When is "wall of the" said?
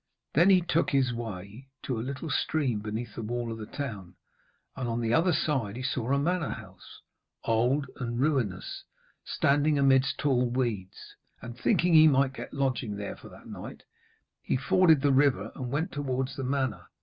3.21-3.67